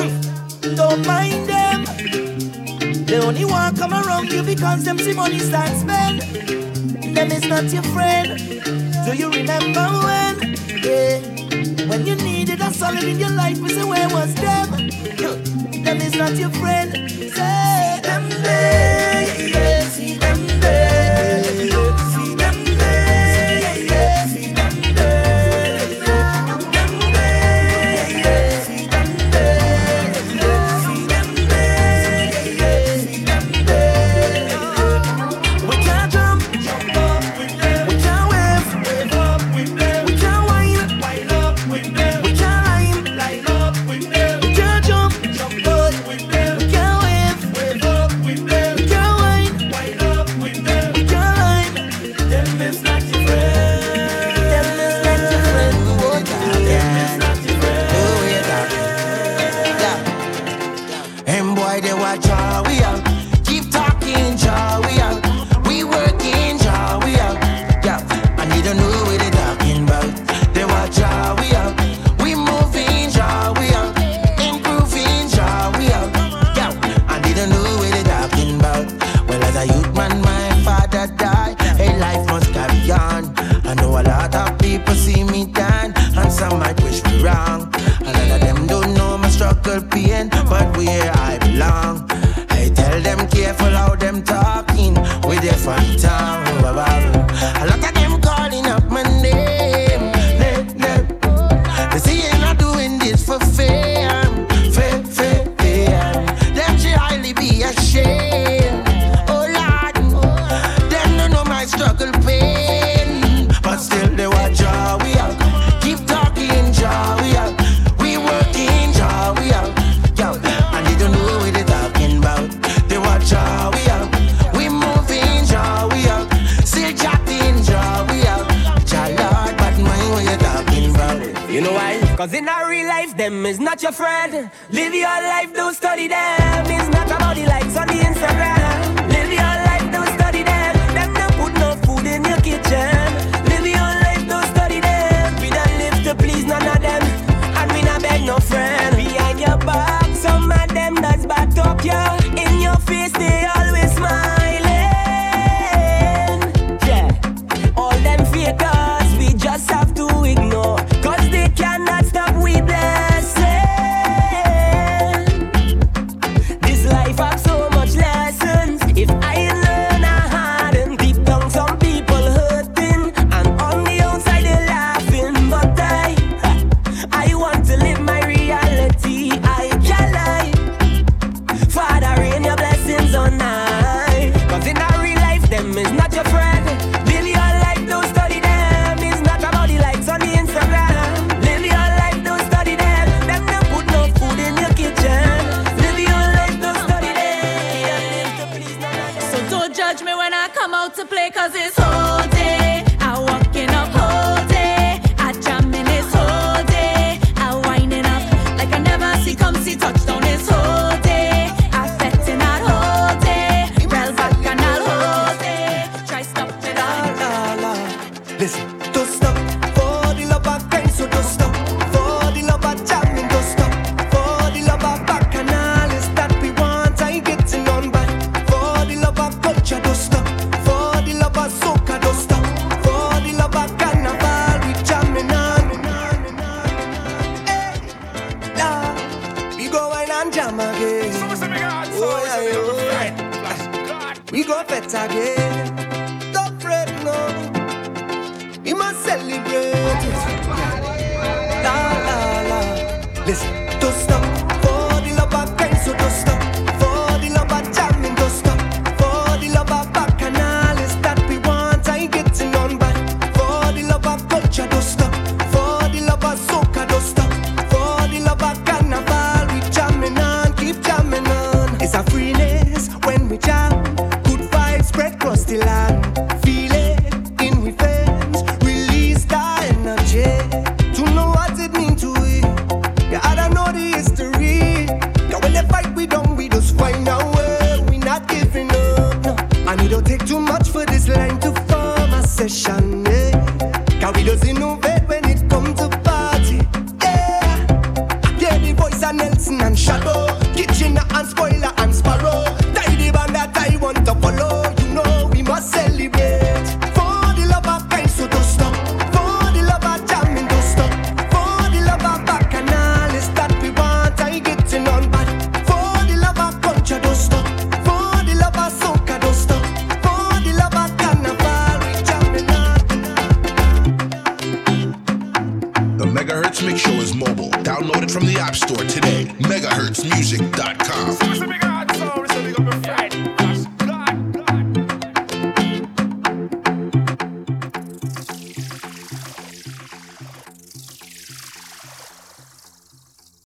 Don't 0.62 1.06
mind 1.08 1.50
them. 1.50 1.86
They 3.06 3.18
only 3.20 3.46
want 3.46 3.76
to 3.76 3.82
come 3.82 3.94
around 3.94 4.32
you 4.32 4.44
because 4.44 4.84
them 4.84 5.00
see 5.00 5.14
money 5.14 5.40
starts 5.40 5.82
spend. 5.82 6.22
Them 7.16 7.32
is 7.32 7.48
not 7.48 7.66
your 7.74 7.84
friend. 7.96 8.38
Do 9.06 9.18
you 9.18 9.32
remember 9.32 9.86
when? 10.06 10.36
Yeah. 10.86 11.18
When 11.90 12.06
you 12.06 12.16
needed 12.16 12.62
a 12.62 12.72
solid 12.72 13.04
in 13.04 13.20
your 13.20 13.32
life, 13.32 13.58
we 13.58 13.70
say, 13.70 13.84
where 13.84 14.10
was 14.10 14.36
them? 14.36 14.70
Them 15.84 15.98
is 15.98 16.16
not 16.16 16.36
your 16.36 16.52
friend. 16.52 16.92
Say, 17.10 17.55